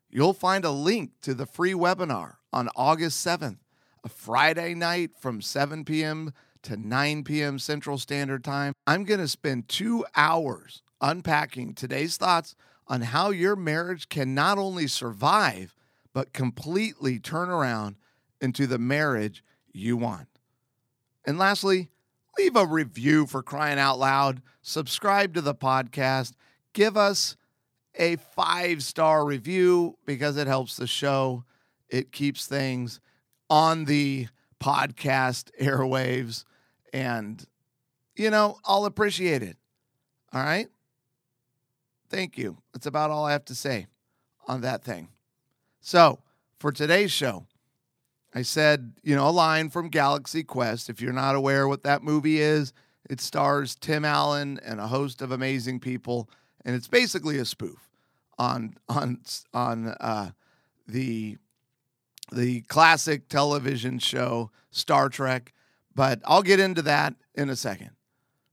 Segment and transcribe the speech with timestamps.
[0.09, 3.59] You'll find a link to the free webinar on August 7th,
[4.03, 6.33] a Friday night from 7 p.m.
[6.63, 7.59] to 9 p.m.
[7.59, 8.73] Central Standard Time.
[8.87, 12.55] I'm going to spend two hours unpacking today's thoughts
[12.89, 15.77] on how your marriage can not only survive,
[16.15, 17.97] but completely turn around
[18.41, 20.29] into the marriage you want.
[21.27, 21.91] And lastly,
[22.38, 26.33] leave a review for crying out loud, subscribe to the podcast,
[26.72, 27.36] give us
[27.94, 31.44] a five star review because it helps the show.
[31.88, 33.00] It keeps things
[33.50, 34.28] on the
[34.60, 36.44] podcast airwaves.
[36.92, 37.44] And,
[38.16, 39.56] you know, I'll appreciate it.
[40.33, 40.69] All right.
[42.08, 42.58] Thank you.
[42.72, 43.86] That's about all I have to say
[44.47, 45.08] on that thing.
[45.80, 46.20] So,
[46.58, 47.47] for today's show,
[48.34, 50.88] I said, you know, a line from Galaxy Quest.
[50.88, 52.72] If you're not aware what that movie is,
[53.10, 56.31] it stars Tim Allen and a host of amazing people,
[56.65, 57.91] and it's basically a spoof
[58.38, 59.21] on on
[59.53, 60.31] on uh,
[60.87, 61.37] the
[62.32, 65.53] the classic television show Star Trek.
[65.94, 67.91] But I'll get into that in a second.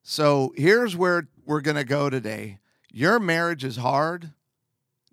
[0.04, 2.60] So here's where we're gonna go today.
[2.92, 4.34] Your marriage is hard.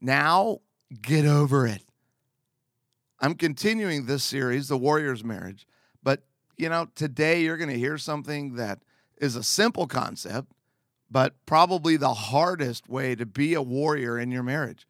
[0.01, 0.61] Now
[1.03, 1.83] get over it.
[3.19, 5.67] I'm continuing this series, The Warrior's Marriage.
[6.03, 6.23] But,
[6.57, 8.81] you know, today you're going to hear something that
[9.17, 10.53] is a simple concept,
[11.11, 14.87] but probably the hardest way to be a warrior in your marriage.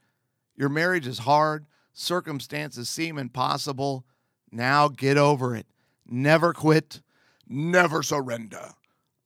[0.56, 4.04] Your marriage is hard, circumstances seem impossible.
[4.50, 5.66] Now get over it.
[6.04, 7.02] Never quit,
[7.48, 8.70] never surrender.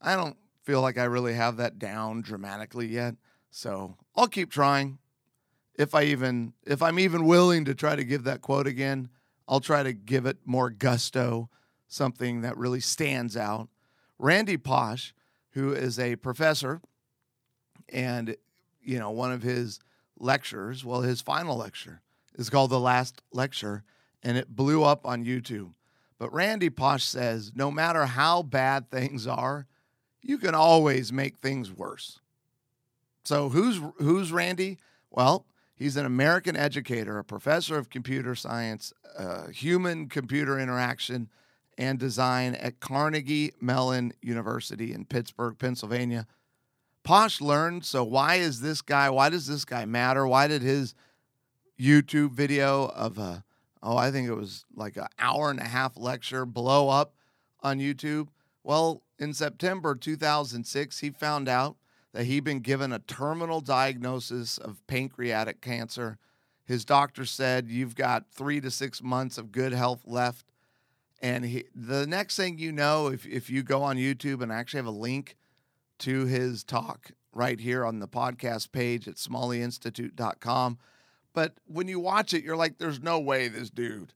[0.01, 3.15] I don't feel like I really have that down dramatically yet,
[3.51, 4.99] so I'll keep trying
[5.81, 9.09] if I even if I'm even willing to try to give that quote again,
[9.49, 11.49] I'll try to give it more gusto,
[11.89, 13.71] something that really stands out.
[14.19, 15.13] Randy Pausch,
[15.53, 16.83] who is a professor
[17.89, 18.37] and
[18.83, 19.81] you know, one of his
[20.19, 22.03] lectures, well his final lecture
[22.35, 23.83] is called The Last Lecture
[24.23, 25.73] and it blew up on YouTube.
[26.19, 29.67] But Randy Pausch says no matter how bad things are,
[30.21, 32.21] you can always make things worse.
[33.25, 34.77] So who's who's Randy?
[35.11, 35.47] Well,
[35.81, 41.31] He's an American educator, a professor of computer science, uh, human computer interaction,
[41.79, 46.27] and design at Carnegie Mellon University in Pittsburgh, Pennsylvania.
[47.03, 47.87] Pausch learned.
[47.87, 50.27] So, why is this guy, why does this guy matter?
[50.27, 50.95] Why did his
[51.81, 53.43] YouTube video of a,
[53.83, 57.15] oh, I think it was like an hour and a half lecture blow up
[57.63, 58.29] on YouTube?
[58.63, 61.77] Well, in September 2006, he found out
[62.13, 66.19] that he'd been given a terminal diagnosis of pancreatic cancer.
[66.65, 70.47] His doctor said, You've got three to six months of good health left.
[71.23, 74.57] And he, the next thing you know, if, if you go on YouTube and I
[74.57, 75.37] actually have a link
[75.99, 80.79] to his talk right here on the podcast page at smalleyinstitute.com.
[81.33, 84.15] But when you watch it, you're like, there's no way this dude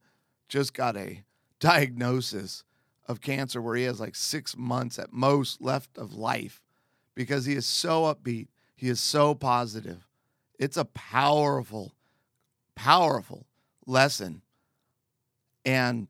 [0.48, 1.22] just got a
[1.60, 2.64] diagnosis
[3.06, 6.63] of cancer where he has like six months at most left of life
[7.14, 8.48] because he is so upbeat.
[8.76, 10.06] He is so positive.
[10.58, 11.94] It's a powerful,
[12.74, 13.46] powerful
[13.86, 14.42] lesson.
[15.64, 16.08] And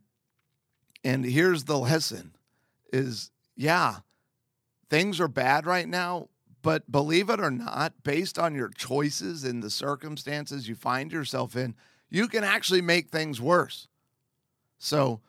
[1.02, 2.34] and here's the lesson
[2.92, 3.96] is yeah,
[4.88, 6.28] things are bad right now,
[6.62, 11.56] but believe it or not, based on your choices and the circumstances you find yourself
[11.56, 11.74] in,
[12.10, 13.86] you can actually make things worse.
[14.78, 15.20] So,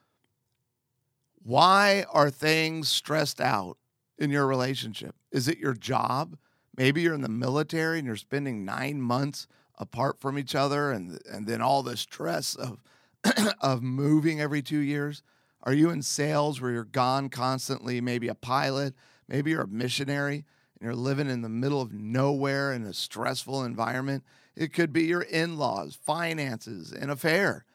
[1.44, 3.77] why are things stressed out
[4.18, 5.16] in your relationship?
[5.32, 6.38] Is it your job?
[6.78, 9.48] Maybe you're in the military and you're spending nine months
[9.78, 12.82] apart from each other and, and then all the stress of,
[13.62, 15.22] of moving every two years.
[15.64, 18.00] Are you in sales where you're gone constantly?
[18.02, 18.94] Maybe a pilot,
[19.28, 20.46] maybe you're a missionary
[20.80, 24.24] and you're living in the middle of nowhere in a stressful environment.
[24.56, 27.66] It could be your in laws, finances, an affair.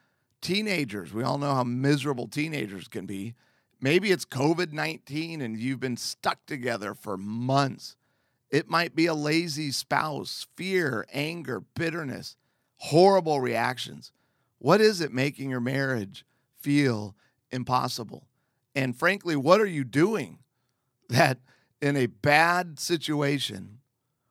[0.40, 3.34] Teenagers, we all know how miserable teenagers can be.
[3.80, 7.96] Maybe it's COVID 19 and you've been stuck together for months.
[8.50, 12.36] It might be a lazy spouse, fear, anger, bitterness,
[12.76, 14.12] horrible reactions.
[14.58, 16.26] What is it making your marriage
[16.58, 17.14] feel
[17.50, 18.26] impossible?
[18.74, 20.40] And frankly, what are you doing
[21.08, 21.38] that
[21.80, 23.78] in a bad situation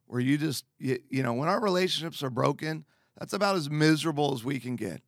[0.05, 2.85] where you just, you, you, know, when our relationships are broken,
[3.17, 5.01] that's about as miserable as we can get.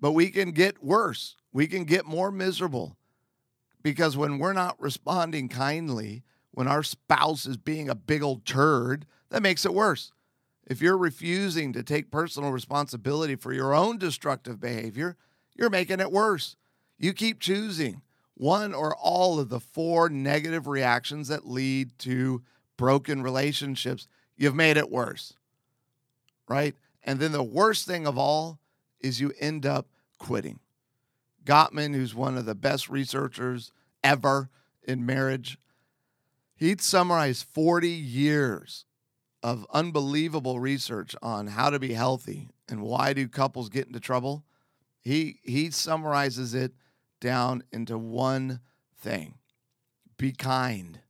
[0.00, 1.36] But we can get worse.
[1.52, 2.96] We can get more miserable
[3.86, 9.06] because when we're not responding kindly, when our spouse is being a big old turd,
[9.30, 10.10] that makes it worse.
[10.66, 15.16] If you're refusing to take personal responsibility for your own destructive behavior,
[15.54, 16.56] you're making it worse.
[16.98, 18.02] You keep choosing
[18.34, 22.42] one or all of the four negative reactions that lead to
[22.76, 24.08] broken relationships.
[24.36, 25.34] You've made it worse,
[26.48, 26.74] right?
[27.04, 28.58] And then the worst thing of all
[28.98, 29.86] is you end up
[30.18, 30.58] quitting.
[31.44, 33.70] Gottman, who's one of the best researchers
[34.06, 34.48] ever
[34.84, 35.58] in marriage,
[36.54, 38.84] he'd summarize 40 years
[39.42, 44.44] of unbelievable research on how to be healthy and why do couples get into trouble.
[45.00, 46.72] He he summarizes it
[47.20, 48.60] down into one
[48.96, 49.34] thing.
[50.16, 51.00] Be kind.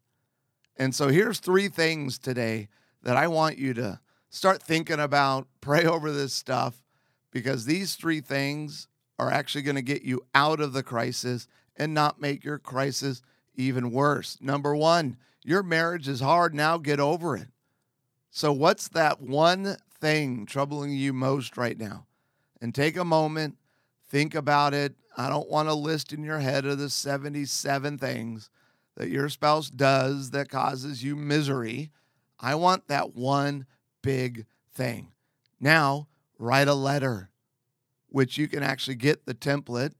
[0.76, 2.69] And so here's three things today
[3.02, 4.00] that I want you to
[4.31, 6.82] start thinking about, pray over this stuff
[7.31, 8.88] because these three things
[9.19, 11.46] are actually going to get you out of the crisis
[11.76, 13.23] and not make your crisis
[13.55, 14.38] even worse.
[14.40, 16.55] Number one, your marriage is hard.
[16.55, 17.49] Now get over it.
[18.31, 22.06] So, what's that one thing troubling you most right now?
[22.61, 23.56] And take a moment,
[24.08, 24.94] think about it.
[25.17, 28.50] I don't want a list in your head of the 77 things
[28.96, 31.90] that your spouse does that causes you misery.
[32.38, 33.67] I want that one
[34.02, 35.12] big thing.
[35.61, 36.08] Now,
[36.38, 37.31] write a letter
[38.08, 39.93] which you can actually get the template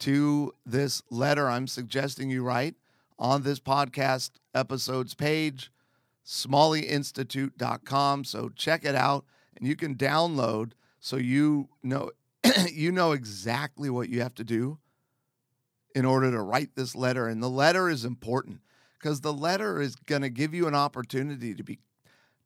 [0.00, 2.74] to this letter I'm suggesting you write
[3.18, 5.70] on this podcast episode's page,
[6.26, 8.24] smalleyinstitute.com.
[8.24, 9.24] So check it out
[9.56, 12.10] and you can download so you know
[12.72, 14.78] you know exactly what you have to do
[15.94, 17.26] in order to write this letter.
[17.26, 18.60] And the letter is important
[18.98, 21.78] because the letter is going to give you an opportunity to be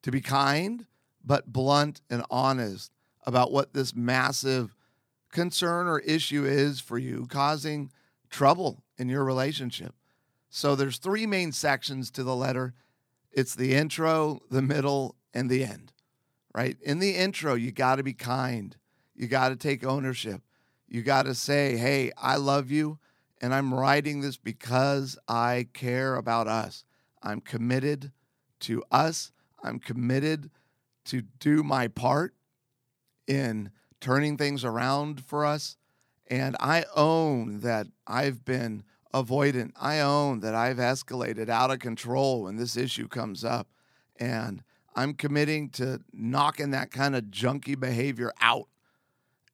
[0.01, 0.85] to be kind
[1.23, 2.91] but blunt and honest
[3.25, 4.75] about what this massive
[5.31, 7.91] concern or issue is for you causing
[8.29, 9.93] trouble in your relationship.
[10.49, 12.73] So there's three main sections to the letter.
[13.31, 15.91] It's the intro, the middle, and the end.
[16.53, 16.77] Right?
[16.81, 18.75] In the intro, you got to be kind.
[19.13, 20.41] You got to take ownership.
[20.87, 22.99] You got to say, "Hey, I love you
[23.41, 26.83] and I'm writing this because I care about us.
[27.21, 28.11] I'm committed
[28.61, 29.31] to us.
[29.63, 30.49] I'm committed
[31.05, 32.33] to do my part
[33.27, 33.71] in
[34.05, 35.77] turning things around for us.
[36.27, 39.71] And I own that I've been avoidant.
[39.81, 43.67] I own that I've escalated out of control when this issue comes up.
[44.19, 44.61] And
[44.95, 48.67] I'm committing to knocking that kind of junky behavior out.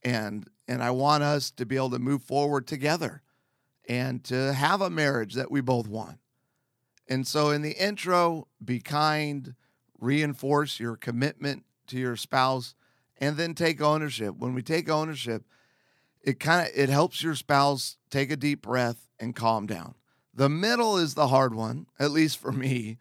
[0.03, 3.21] And and I want us to be able to move forward together
[3.87, 6.17] and to have a marriage that we both want.
[7.07, 9.55] And so in the intro, be kind,
[9.97, 12.75] reinforce your commitment to your spouse
[13.21, 14.35] and then take ownership.
[14.35, 15.45] When we take ownership,
[16.23, 19.93] it kind of it helps your spouse take a deep breath and calm down.
[20.33, 22.97] The middle is the hard one, at least for me,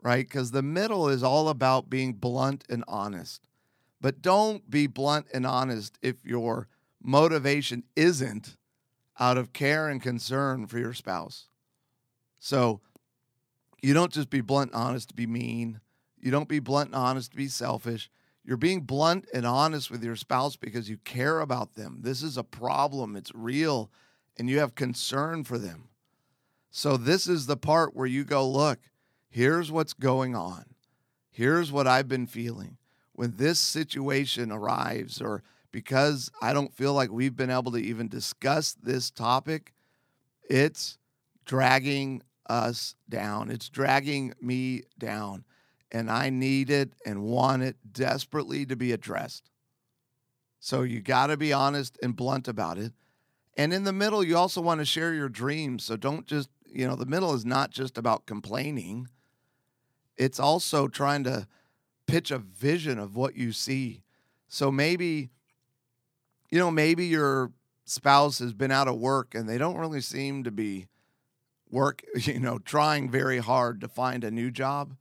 [0.00, 0.28] right?
[0.30, 3.48] Cuz the middle is all about being blunt and honest.
[4.00, 6.68] But don't be blunt and honest if your
[7.02, 8.56] motivation isn't
[9.18, 11.48] out of care and concern for your spouse.
[12.38, 12.80] So
[13.82, 15.80] you don't just be blunt and honest to be mean.
[16.20, 18.08] You don't be blunt and honest to be selfish.
[18.48, 21.98] You're being blunt and honest with your spouse because you care about them.
[22.00, 23.90] This is a problem, it's real,
[24.38, 25.90] and you have concern for them.
[26.70, 28.78] So, this is the part where you go, look,
[29.28, 30.64] here's what's going on.
[31.30, 32.78] Here's what I've been feeling.
[33.12, 38.08] When this situation arrives, or because I don't feel like we've been able to even
[38.08, 39.74] discuss this topic,
[40.48, 40.96] it's
[41.44, 43.50] dragging us down.
[43.50, 45.44] It's dragging me down
[45.90, 49.50] and I need it and want it desperately to be addressed.
[50.60, 52.92] So you got to be honest and blunt about it.
[53.56, 55.84] And in the middle, you also want to share your dreams.
[55.84, 59.08] So don't just, you know, the middle is not just about complaining,
[60.16, 61.46] it's also trying to
[62.06, 64.02] pitch a vision of what you see.
[64.48, 65.30] So maybe,
[66.50, 67.52] you know, maybe your
[67.84, 70.88] spouse has been out of work and they don't really seem to be
[71.70, 74.96] work, you know, trying very hard to find a new job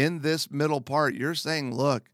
[0.00, 2.08] in this middle part, you're saying, look,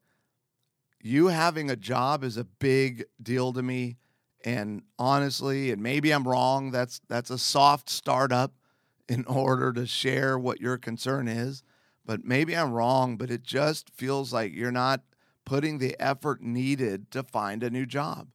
[1.01, 3.97] you having a job is a big deal to me.
[4.45, 8.53] And honestly, and maybe I'm wrong, that's that's a soft startup
[9.09, 11.63] in order to share what your concern is.
[12.05, 15.03] But maybe I'm wrong, but it just feels like you're not
[15.45, 18.29] putting the effort needed to find a new job.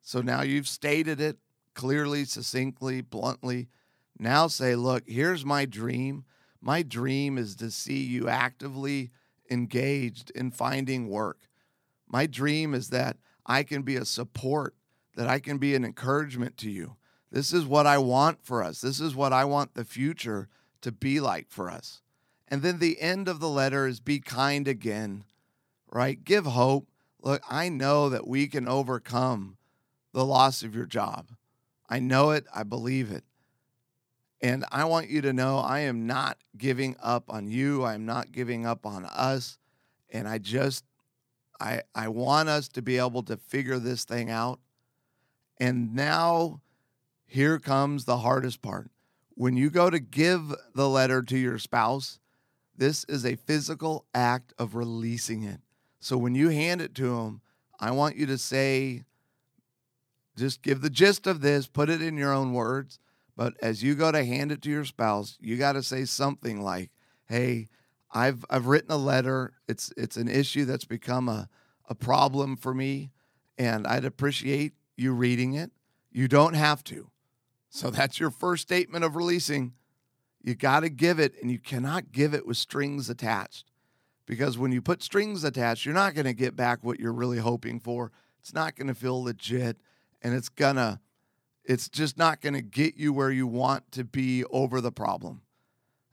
[0.00, 1.36] So now you've stated it
[1.74, 3.68] clearly, succinctly, bluntly.
[4.18, 6.24] Now say, look, here's my dream.
[6.66, 9.10] My dream is to see you actively
[9.50, 11.50] engaged in finding work.
[12.08, 14.74] My dream is that I can be a support,
[15.14, 16.96] that I can be an encouragement to you.
[17.30, 18.80] This is what I want for us.
[18.80, 20.48] This is what I want the future
[20.80, 22.00] to be like for us.
[22.48, 25.24] And then the end of the letter is be kind again,
[25.92, 26.24] right?
[26.24, 26.88] Give hope.
[27.20, 29.58] Look, I know that we can overcome
[30.14, 31.32] the loss of your job.
[31.90, 33.24] I know it, I believe it.
[34.44, 37.82] And I want you to know I am not giving up on you.
[37.82, 39.56] I am not giving up on us.
[40.10, 40.84] And I just
[41.58, 44.60] I I want us to be able to figure this thing out.
[45.58, 46.60] And now
[47.24, 48.90] here comes the hardest part.
[49.30, 52.20] When you go to give the letter to your spouse,
[52.76, 55.62] this is a physical act of releasing it.
[56.00, 57.40] So when you hand it to them,
[57.80, 59.04] I want you to say
[60.36, 62.98] just give the gist of this, put it in your own words.
[63.36, 66.60] But as you go to hand it to your spouse, you got to say something
[66.62, 66.90] like,
[67.26, 67.68] "Hey,
[68.12, 69.52] I've I've written a letter.
[69.68, 71.48] It's it's an issue that's become a
[71.88, 73.10] a problem for me,
[73.58, 75.72] and I'd appreciate you reading it.
[76.10, 77.10] You don't have to.
[77.68, 79.74] So that's your first statement of releasing.
[80.42, 83.70] You got to give it, and you cannot give it with strings attached.
[84.26, 87.38] Because when you put strings attached, you're not going to get back what you're really
[87.38, 88.10] hoping for.
[88.40, 89.78] It's not going to feel legit
[90.24, 90.98] and it's gonna
[91.64, 95.42] it's just not going to get you where you want to be over the problem.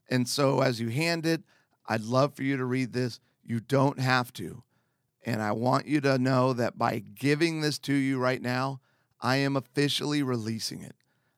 [0.09, 1.43] And so as you hand it,
[1.87, 3.19] I'd love for you to read this.
[3.43, 4.63] You don't have to.
[5.25, 8.81] And I want you to know that by giving this to you right now,
[9.19, 10.95] I am officially releasing it.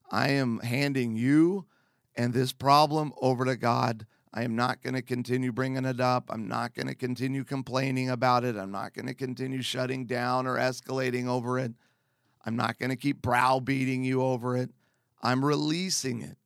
[0.10, 1.66] I am handing you
[2.16, 4.06] and this problem over to God.
[4.34, 6.30] I am not going to continue bringing it up.
[6.30, 8.56] I'm not going to continue complaining about it.
[8.56, 11.74] I'm not going to continue shutting down or escalating over it.
[12.46, 14.70] I'm not going to keep browbeating you over it.
[15.22, 16.38] I'm releasing it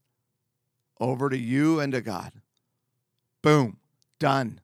[1.00, 2.34] over to you and to God.
[3.42, 3.78] Boom,
[4.20, 4.62] done.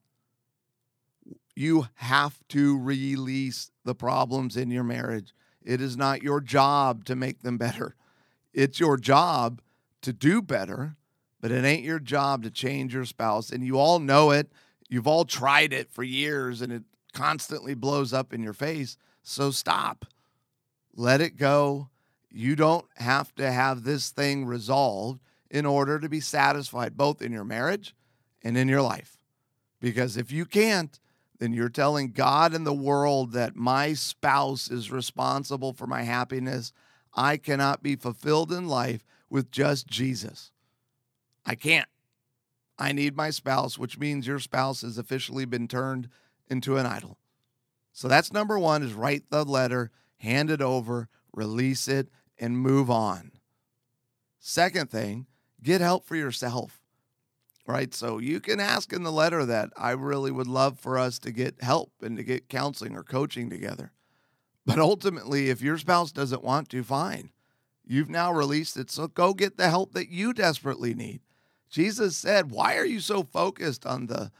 [1.56, 5.34] You have to release the problems in your marriage.
[5.64, 7.96] It is not your job to make them better.
[8.54, 9.62] It's your job
[10.02, 10.96] to do better,
[11.42, 13.52] but it ain't your job to change your spouse.
[13.52, 14.52] And you all know it.
[14.90, 18.98] You've all tried it for years and it constantly blows up in your face.
[19.24, 20.06] So stop
[20.96, 21.90] let it go.
[22.30, 25.20] You don't have to have this thing resolved
[25.50, 27.96] in order to be satisfied, both in your marriage
[28.44, 29.18] and in your life.
[29.80, 31.00] Because if you can't,
[31.40, 36.72] then you're telling God and the world that my spouse is responsible for my happiness.
[37.14, 40.52] I cannot be fulfilled in life with just Jesus.
[41.46, 41.90] I can't.
[42.80, 46.10] I need my spouse, which means your spouse has officially been turned
[46.50, 47.18] into an idol.
[47.92, 49.92] So that's number one is write the letter
[50.24, 52.08] hand it over, release it,
[52.40, 53.34] and move on.
[54.40, 55.28] Second thing,
[55.62, 56.80] get help for yourself.
[57.68, 57.94] Right?
[57.94, 61.32] So you can ask in the letter that I really would love for us to
[61.32, 63.92] get help and to get counseling or coaching together.
[64.66, 67.32] But ultimately, if your spouse doesn't want to, fine.
[67.86, 71.20] You've now released it, so go get the help that you desperately need.
[71.70, 74.32] Jesus said, "Why are you so focused on the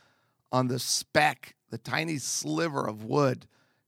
[0.50, 3.48] on the speck, the tiny sliver of wood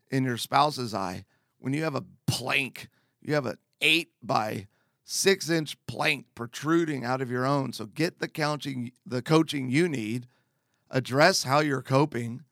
[0.09, 1.23] in your spouse's eye
[1.65, 2.89] when you have a plank,
[3.23, 4.67] you have an eight by
[5.03, 7.73] six inch plank protruding out of your own.
[7.73, 10.27] So get the coaching, the coaching you need,
[10.91, 12.43] address how you're coping,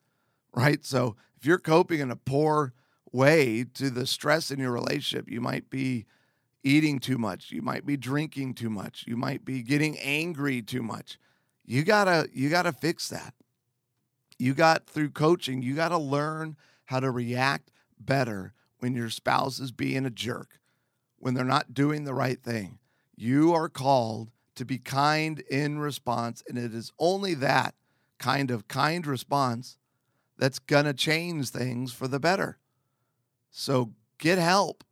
[0.52, 0.84] right?
[0.84, 2.72] So if you're coping in a poor
[3.12, 6.06] way to the stress in your relationship, you might be
[6.64, 10.82] eating too much, you might be drinking too much, you might be getting angry too
[10.82, 11.20] much.
[11.64, 13.34] You gotta you gotta fix that.
[14.40, 16.56] You got through coaching, you gotta learn
[16.86, 18.54] how to react better
[18.84, 20.60] when your spouse is being a jerk,
[21.16, 22.78] when they're not doing the right thing.
[23.16, 27.74] You are called to be kind in response, and it is only that
[28.18, 29.78] kind of kind response
[30.36, 32.58] that's going to change things for the better.
[33.50, 34.84] So get help,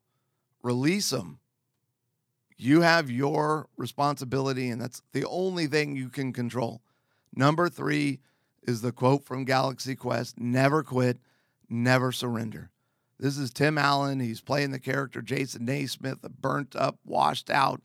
[0.63, 1.41] release them.
[2.57, 6.81] You have your responsibility, and that's the only thing you can control.
[7.35, 8.21] Number three
[8.63, 11.19] is the quote from Galaxy Quest never quit,
[11.69, 12.71] never surrender.
[13.23, 14.19] This is Tim Allen.
[14.19, 17.81] He's playing the character Jason Nesmith, a burnt up, washed out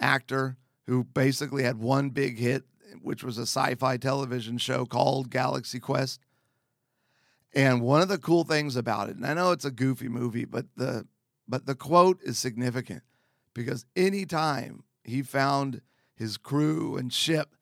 [0.00, 2.64] actor who basically had one big hit
[3.00, 6.20] which was a sci-fi television show called Galaxy Quest.
[7.54, 10.44] And one of the cool things about it, and I know it's a goofy movie,
[10.44, 11.06] but the
[11.46, 13.04] but the quote is significant
[13.54, 15.80] because anytime he found
[16.16, 17.54] his crew and ship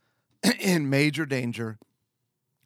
[0.58, 1.78] in major danger,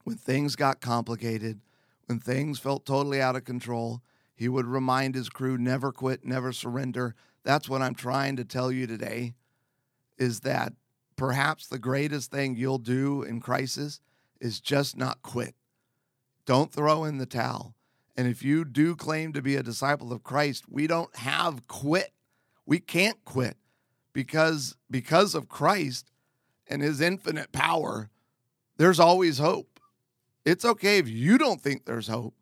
[0.04, 1.60] when things got complicated,
[2.06, 4.00] when things felt totally out of control,
[4.34, 7.14] he would remind his crew never quit, never surrender.
[7.44, 9.34] That's what I'm trying to tell you today
[10.18, 10.72] is that
[11.16, 14.00] perhaps the greatest thing you'll do in crisis
[14.40, 15.54] is just not quit.
[16.46, 17.74] Don't throw in the towel.
[18.16, 22.12] And if you do claim to be a disciple of Christ, we don't have quit.
[22.66, 23.56] We can't quit
[24.12, 26.10] because because of Christ
[26.68, 28.10] and his infinite power,
[28.76, 29.80] there's always hope.
[30.44, 32.34] It's okay if you don't think there's hope,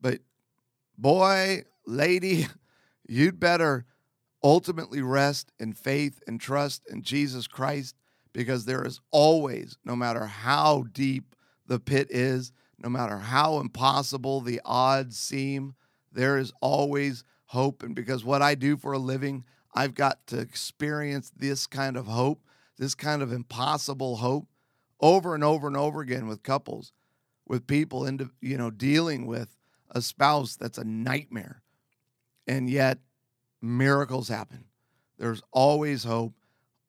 [0.00, 0.20] but
[0.98, 2.46] boy, lady,
[3.08, 3.86] you'd better
[4.42, 7.94] ultimately rest in faith and trust in Jesus Christ
[8.32, 11.34] because there is always, no matter how deep
[11.66, 15.74] the pit is, no matter how impossible the odds seem,
[16.12, 17.82] there is always hope.
[17.82, 22.06] And because what I do for a living, I've got to experience this kind of
[22.06, 22.42] hope,
[22.76, 24.46] this kind of impossible hope
[25.00, 26.92] over and over and over again with couples,
[27.46, 29.57] with people into, you know, dealing with
[29.90, 31.62] a spouse that's a nightmare.
[32.46, 32.98] And yet
[33.60, 34.64] miracles happen.
[35.18, 36.34] There's always hope.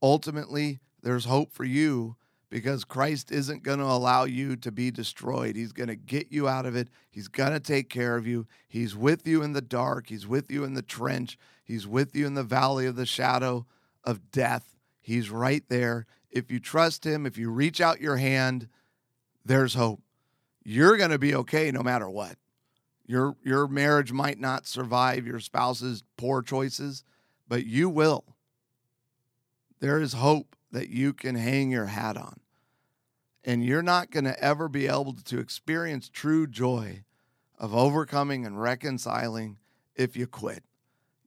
[0.01, 2.15] Ultimately, there's hope for you
[2.50, 5.56] because Christ isn't going to allow you to be destroyed.
[5.56, 6.89] He's going to get you out of it.
[7.12, 8.48] He's going to take care of you.
[8.68, 10.08] He's with you in the dark.
[10.08, 11.38] He's with you in the trench.
[11.63, 13.65] He's with you in the valley of the shadow
[14.03, 14.75] of death.
[15.00, 16.06] He's right there.
[16.32, 18.68] If you trust Him, if you reach out your hand,
[19.46, 20.01] there's hope.
[20.63, 22.36] You're going to be okay no matter what.
[23.09, 27.03] Your, your marriage might not survive your spouse's poor choices,
[27.48, 28.24] but you will.
[29.79, 32.39] There is hope that you can hang your hat on.
[33.43, 37.03] And you're not going to ever be able to experience true joy
[37.57, 39.57] of overcoming and reconciling
[39.95, 40.63] if you quit.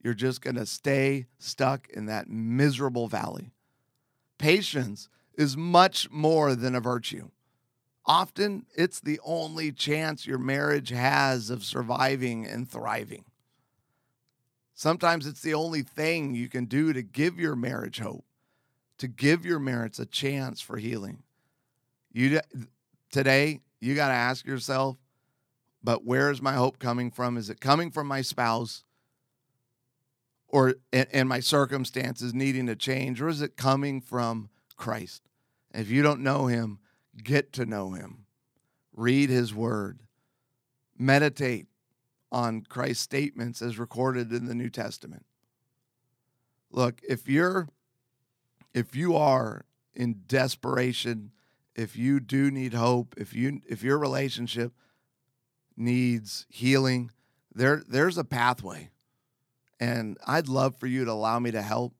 [0.00, 3.54] You're just going to stay stuck in that miserable valley.
[4.38, 7.30] Patience is much more than a virtue.
[8.04, 13.24] Often, it's the only chance your marriage has of surviving and thriving.
[14.74, 18.24] Sometimes it's the only thing you can do to give your marriage hope
[19.02, 21.24] to give your merits a chance for healing.
[22.12, 22.40] You
[23.10, 24.96] today you got to ask yourself,
[25.82, 27.36] but where is my hope coming from?
[27.36, 28.84] Is it coming from my spouse
[30.46, 35.22] or and my circumstances needing to change or is it coming from Christ?
[35.74, 36.78] If you don't know him,
[37.16, 38.26] get to know him.
[38.94, 40.00] Read his word.
[40.98, 41.66] Meditate
[42.30, 45.26] on Christ's statements as recorded in the New Testament.
[46.70, 47.68] Look, if you're
[48.74, 51.32] if you are in desperation,
[51.76, 54.72] if you do need hope, if you if your relationship
[55.76, 57.10] needs healing,
[57.54, 58.90] there there's a pathway.
[59.78, 61.94] And I'd love for you to allow me to help.